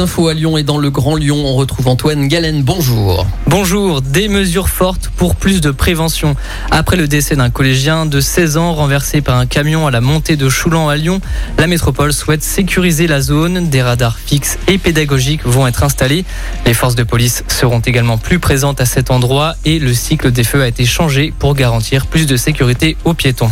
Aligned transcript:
Infos 0.00 0.28
à 0.28 0.34
Lyon 0.34 0.56
et 0.58 0.62
dans 0.62 0.78
le 0.78 0.90
Grand 0.90 1.16
Lyon, 1.16 1.42
on 1.44 1.54
retrouve 1.54 1.88
Antoine 1.88 2.28
Galen. 2.28 2.62
Bonjour. 2.62 3.26
Bonjour, 3.46 4.02
des 4.02 4.28
mesures 4.28 4.68
fortes 4.68 5.10
pour 5.16 5.34
plus 5.34 5.60
de 5.60 5.70
prévention. 5.70 6.36
Après 6.70 6.96
le 6.96 7.08
décès 7.08 7.36
d'un 7.36 7.50
collégien 7.50 8.06
de 8.06 8.20
16 8.20 8.56
ans 8.56 8.74
renversé 8.74 9.20
par 9.20 9.36
un 9.36 9.46
camion 9.46 9.86
à 9.86 9.90
la 9.90 10.00
montée 10.00 10.36
de 10.36 10.48
Choulan 10.48 10.88
à 10.88 10.96
Lyon, 10.96 11.20
la 11.58 11.66
métropole 11.66 12.12
souhaite 12.12 12.42
sécuriser 12.42 13.06
la 13.06 13.20
zone. 13.20 13.68
Des 13.68 13.82
radars 13.82 14.18
fixes 14.18 14.58
et 14.68 14.78
pédagogiques 14.78 15.44
vont 15.44 15.66
être 15.66 15.82
installés. 15.82 16.24
Les 16.66 16.74
forces 16.74 16.94
de 16.94 17.02
police 17.02 17.44
seront 17.48 17.80
également 17.80 18.18
plus 18.18 18.38
présentes 18.38 18.80
à 18.80 18.84
cet 18.84 19.10
endroit 19.10 19.54
et 19.64 19.78
le 19.78 19.94
cycle 19.94 20.30
des 20.30 20.44
feux 20.44 20.62
a 20.62 20.68
été 20.68 20.84
changé 20.84 21.32
pour 21.38 21.54
garantir 21.54 22.06
plus 22.06 22.26
de 22.26 22.36
sécurité 22.36 22.96
aux 23.04 23.14
piétons. 23.14 23.50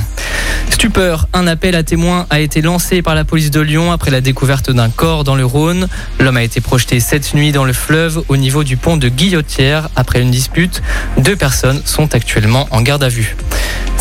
Stupeur, 0.71 1.29
un 1.33 1.47
appel 1.47 1.75
à 1.75 1.83
témoins 1.83 2.27
a 2.31 2.41
été 2.41 2.61
lancé 2.61 3.03
par 3.03 3.15
la 3.15 3.25
police 3.25 3.51
de 3.51 3.61
Lyon 3.61 3.93
après 3.93 4.11
la 4.11 4.21
découverte 4.21 4.71
d'un 4.71 4.91
corps 4.91 5.25
dans 5.25 5.35
le 5.35 5.45
Rhône. 5.45 5.89
L'homme 6.21 6.37
a 6.37 6.43
été 6.43 6.61
projeté 6.61 7.01
cette 7.01 7.35
nuit 7.35 7.53
dans 7.53 7.65
le 7.65 7.73
fleuve 7.73 8.23
au 8.29 8.37
niveau 8.37 8.65
du 8.65 8.77
pont 8.77 8.97
de 8.97 9.09
Guillotière 9.09 9.89
après 9.97 10.21
une 10.21 10.31
dispute. 10.31 10.83
Deux 11.19 11.37
personnes 11.37 11.81
sont 11.85 12.15
actuellement 12.15 12.69
en 12.71 12.83
garde 12.83 13.05
à 13.05 13.09
vue. 13.09 13.37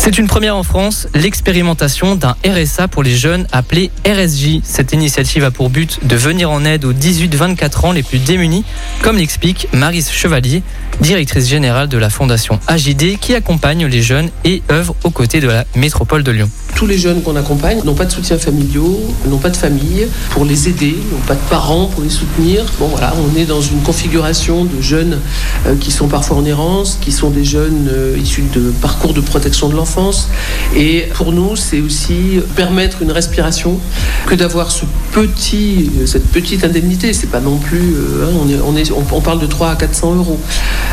C'est 0.06 0.18
une 0.18 0.28
première 0.28 0.54
en 0.54 0.62
France, 0.62 1.08
l'expérimentation 1.14 2.14
d'un 2.14 2.36
RSA 2.46 2.86
pour 2.86 3.02
les 3.02 3.16
jeunes 3.16 3.48
appelé 3.50 3.90
RSJ. 4.06 4.60
Cette 4.62 4.92
initiative 4.92 5.42
a 5.42 5.50
pour 5.50 5.68
but 5.68 5.98
de 6.06 6.14
venir 6.14 6.48
en 6.48 6.64
aide 6.64 6.84
aux 6.84 6.92
18-24 6.92 7.86
ans 7.86 7.90
les 7.90 8.04
plus 8.04 8.20
démunis, 8.20 8.64
comme 9.02 9.16
l'explique 9.16 9.66
Marise 9.72 10.08
Chevalier, 10.08 10.62
directrice 11.00 11.48
générale 11.48 11.88
de 11.88 11.98
la 11.98 12.08
fondation 12.08 12.60
AJD 12.68 13.18
qui 13.18 13.34
accompagne 13.34 13.84
les 13.86 14.00
jeunes 14.00 14.30
et 14.44 14.62
œuvre 14.70 14.94
aux 15.02 15.10
côtés 15.10 15.40
de 15.40 15.48
la 15.48 15.64
métropole 15.74 16.22
de 16.22 16.30
Lyon. 16.30 16.50
Tous 16.76 16.86
les 16.86 16.98
jeunes 16.98 17.22
qu'on 17.22 17.36
accompagne 17.36 17.80
n'ont 17.84 17.94
pas 17.94 18.04
de 18.04 18.12
soutien 18.12 18.36
familiaux, 18.36 19.00
n'ont 19.26 19.38
pas 19.38 19.48
de 19.48 19.56
famille 19.56 20.06
pour 20.28 20.44
les 20.44 20.68
aider, 20.68 20.94
n'ont 21.10 21.26
pas 21.26 21.34
de 21.34 21.40
parents 21.48 21.86
pour 21.86 22.02
les 22.02 22.10
soutenir. 22.10 22.66
Bon 22.78 22.88
voilà, 22.88 23.14
on 23.16 23.34
est 23.34 23.46
dans 23.46 23.62
une 23.62 23.80
configuration 23.80 24.66
de 24.66 24.82
jeunes 24.82 25.18
euh, 25.66 25.74
qui 25.80 25.90
sont 25.90 26.06
parfois 26.06 26.36
en 26.36 26.44
errance, 26.44 26.98
qui 27.00 27.12
sont 27.12 27.30
des 27.30 27.46
jeunes 27.46 27.88
euh, 27.90 28.18
issus 28.22 28.44
de 28.54 28.70
parcours 28.82 29.14
de 29.14 29.22
protection 29.22 29.70
de 29.70 29.74
l'enfance. 29.74 30.28
Et 30.74 31.08
pour 31.14 31.32
nous, 31.32 31.56
c'est 31.56 31.80
aussi 31.80 32.40
permettre 32.54 33.02
une 33.02 33.10
respiration 33.10 33.78
que 34.26 34.34
d'avoir 34.34 34.70
ce 34.70 34.84
petit, 35.12 35.90
euh, 36.00 36.06
cette 36.06 36.26
petite 36.26 36.64
indemnité. 36.64 37.12
C'est 37.12 37.28
pas 37.28 37.40
non 37.40 37.56
plus, 37.56 37.94
hein, 38.22 38.28
on, 38.42 38.48
est, 38.48 38.58
on, 38.64 38.76
est, 38.76 38.90
on, 38.90 39.20
parle 39.20 39.40
de 39.40 39.46
3 39.46 39.70
à 39.70 39.76
400 39.76 40.16
euros. 40.16 40.40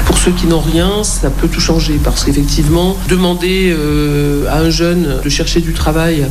Pour 0.05 0.17
ceux 0.17 0.31
qui 0.31 0.47
n'ont 0.47 0.61
rien, 0.61 1.03
ça 1.03 1.29
peut 1.29 1.47
tout 1.47 1.59
changer 1.59 1.99
parce 2.03 2.23
qu'effectivement, 2.23 2.95
demander 3.09 3.75
à 4.49 4.59
un 4.59 4.69
jeune 4.69 5.19
de 5.23 5.29
chercher 5.29 5.61
du 5.61 5.73
travail 5.73 6.27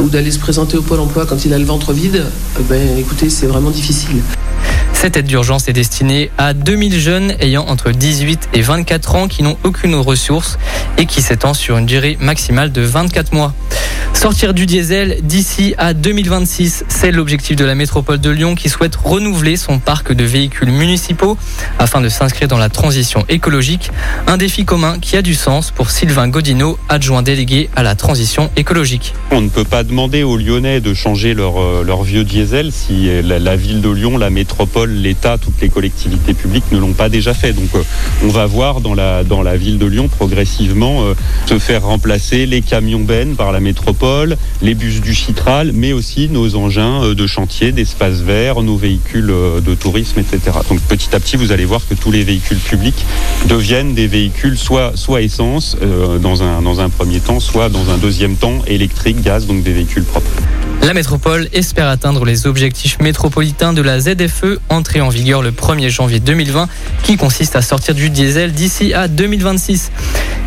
ou 0.00 0.08
d'aller 0.08 0.30
se 0.30 0.38
présenter 0.38 0.76
au 0.76 0.82
pôle 0.82 1.00
emploi 1.00 1.26
quand 1.26 1.44
il 1.44 1.54
a 1.54 1.58
le 1.58 1.64
ventre 1.64 1.92
vide, 1.92 2.24
ben 2.68 2.98
écoutez, 2.98 3.30
c'est 3.30 3.46
vraiment 3.46 3.70
difficile. 3.70 4.22
Cette 5.02 5.16
aide 5.16 5.26
d'urgence 5.26 5.66
est 5.66 5.72
destinée 5.72 6.30
à 6.38 6.54
2000 6.54 7.00
jeunes 7.00 7.34
ayant 7.40 7.66
entre 7.66 7.90
18 7.90 8.50
et 8.52 8.62
24 8.62 9.16
ans 9.16 9.26
qui 9.26 9.42
n'ont 9.42 9.58
aucune 9.64 9.96
ressource 9.96 10.60
et 10.96 11.06
qui 11.06 11.22
s'étend 11.22 11.54
sur 11.54 11.76
une 11.76 11.86
durée 11.86 12.16
maximale 12.20 12.70
de 12.70 12.82
24 12.82 13.32
mois. 13.32 13.52
Sortir 14.14 14.54
du 14.54 14.66
diesel 14.66 15.18
d'ici 15.24 15.74
à 15.78 15.94
2026, 15.94 16.84
c'est 16.86 17.10
l'objectif 17.10 17.56
de 17.56 17.64
la 17.64 17.74
métropole 17.74 18.20
de 18.20 18.30
Lyon 18.30 18.54
qui 18.54 18.68
souhaite 18.68 18.94
renouveler 18.94 19.56
son 19.56 19.80
parc 19.80 20.12
de 20.12 20.22
véhicules 20.22 20.70
municipaux 20.70 21.36
afin 21.80 22.00
de 22.00 22.08
s'inscrire 22.08 22.46
dans 22.46 22.58
la 22.58 22.68
transition 22.68 23.24
écologique. 23.28 23.90
Un 24.28 24.36
défi 24.36 24.64
commun 24.64 25.00
qui 25.00 25.16
a 25.16 25.22
du 25.22 25.34
sens 25.34 25.72
pour 25.72 25.90
Sylvain 25.90 26.28
Godineau, 26.28 26.78
adjoint 26.88 27.22
délégué 27.22 27.68
à 27.74 27.82
la 27.82 27.96
transition 27.96 28.48
écologique. 28.54 29.14
On 29.32 29.40
ne 29.40 29.48
peut 29.48 29.64
pas 29.64 29.82
demander 29.82 30.22
aux 30.22 30.36
Lyonnais 30.36 30.80
de 30.80 30.94
changer 30.94 31.34
leur, 31.34 31.60
euh, 31.60 31.82
leur 31.84 32.04
vieux 32.04 32.22
diesel 32.22 32.70
si 32.70 33.08
la, 33.22 33.40
la, 33.40 33.56
ville 33.56 33.80
de 33.80 33.90
Lyon, 33.90 34.18
la 34.18 34.30
métropole, 34.30 34.91
l'État, 34.94 35.38
toutes 35.38 35.60
les 35.60 35.68
collectivités 35.68 36.34
publiques 36.34 36.70
ne 36.72 36.78
l'ont 36.78 36.92
pas 36.92 37.08
déjà 37.08 37.34
fait. 37.34 37.52
Donc 37.52 37.74
euh, 37.74 37.82
on 38.22 38.28
va 38.28 38.46
voir 38.46 38.80
dans 38.80 38.94
la, 38.94 39.56
ville 39.56 39.78
de 39.78 39.86
Lyon 39.86 40.08
progressivement 40.08 41.02
euh, 41.02 41.14
se 41.46 41.58
faire 41.58 41.82
remplacer 41.82 42.46
les 42.46 42.62
camions 42.62 43.00
bennes 43.00 43.36
par 43.36 43.52
la 43.52 43.60
métropole 43.60 44.36
les 44.60 44.74
bus 44.74 45.00
du 45.00 45.14
Chitral, 45.14 45.72
mais 45.74 45.92
aussi 45.92 46.28
nos 46.28 46.54
engins 46.56 47.02
euh, 47.02 47.14
de 47.14 47.26
chantier, 47.26 47.72
d'espace 47.72 48.20
vert, 48.20 48.62
nos 48.62 48.76
véhicules 48.76 49.26
de 49.26 49.74
tourisme, 49.74 50.20
etc. 50.20 50.58
Donc 50.68 50.80
petit 50.82 51.14
à 51.14 51.20
petit, 51.20 51.36
vous 51.36 51.52
allez 51.52 51.64
voir 51.64 51.80
que 51.88 51.94
tous 51.94 52.10
les 52.10 52.22
véhicules 52.22 52.58
publics 52.58 53.04
deviennent 53.48 53.94
des 53.94 54.06
véhicules 54.06 54.56
soit, 54.56 54.92
essence 55.20 55.76
dans 56.20 56.80
un 56.80 56.88
premier 56.88 57.20
temps, 57.20 57.40
soit 57.40 57.68
dans 57.68 57.90
un 57.90 57.98
deuxième 57.98 58.36
temps 58.36 58.60
électrique, 58.66 59.22
gaz, 59.22 59.46
donc 59.46 59.62
des 59.62 59.72
véhicules 59.72 60.04
propres. 60.04 60.30
La 60.82 60.94
métropole 60.94 61.48
espère 61.52 61.86
atteindre 61.86 62.24
les 62.24 62.48
objectifs 62.48 62.98
métropolitains 62.98 63.72
de 63.72 63.82
la 63.82 64.00
ZFE 64.00 64.58
entrée 64.68 65.00
en 65.00 65.10
vigueur 65.10 65.40
le 65.40 65.52
1er 65.52 65.88
janvier 65.88 66.18
2020 66.18 66.68
qui 67.04 67.16
consiste 67.16 67.54
à 67.54 67.62
sortir 67.62 67.94
du 67.94 68.10
diesel 68.10 68.52
d'ici 68.52 68.92
à 68.92 69.06
2026. 69.06 69.92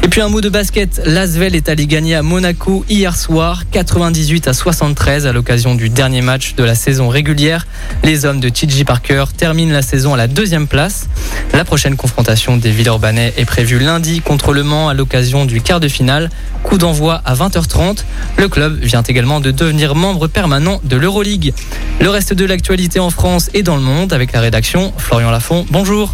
Et 0.06 0.08
puis 0.08 0.22
un 0.22 0.30
mot 0.30 0.40
de 0.40 0.50
basket, 0.50 1.02
l'Asvel 1.04 1.56
est 1.56 1.68
allé 1.68 1.88
gagner 1.88 2.14
à 2.14 2.22
Monaco 2.22 2.86
hier 2.88 3.16
soir 3.16 3.64
98 3.72 4.48
à 4.48 4.54
73 4.54 5.26
à 5.26 5.34
l'occasion 5.34 5.74
du 5.74 5.90
dernier 5.90 6.22
match 6.22 6.54
de 6.54 6.64
la 6.64 6.76
saison 6.76 7.10
régulière. 7.10 7.66
Les 8.04 8.24
hommes 8.26 8.40
de 8.40 8.48
TJ 8.48 8.84
Parker 8.84 9.26
terminent 9.36 9.74
la 9.74 9.82
saison 9.82 10.14
à 10.14 10.18
la 10.18 10.28
deuxième 10.28 10.68
place. 10.68 11.10
La 11.54 11.66
prochaine 11.66 11.96
confrontation 11.96 12.56
des 12.56 12.70
Villeurbanais 12.70 13.34
est 13.36 13.46
prévue 13.46 13.80
lundi 13.80 14.22
contre 14.22 14.54
Le 14.54 14.62
Mans 14.62 14.90
à 14.90 14.94
l'occasion 14.94 15.44
du 15.46 15.60
quart 15.60 15.80
de 15.80 15.88
finale. 15.88 16.30
Coup 16.62 16.78
d'envoi 16.78 17.24
à 17.26 17.34
20h30. 17.34 18.04
Le 18.38 18.48
club 18.48 18.78
vient 18.80 19.02
également 19.02 19.40
de 19.40 19.50
devenir 19.50 19.96
membre 19.96 20.28
permanent 20.28 20.82
de 20.84 20.98
l'Euroleague. 20.98 21.52
Le 22.00 22.10
reste 22.12 22.32
de 22.32 22.46
l'actualité 22.46 23.00
en 23.00 23.10
France 23.10 23.50
et 23.56 23.64
dans 23.64 23.76
le 23.76 23.82
monde 23.82 24.14
avec 24.14 24.34
la 24.34 24.42
rédaction 24.42 24.94
Florian 25.00 25.32
Lafont. 25.32 25.66
Bonjour. 25.72 26.14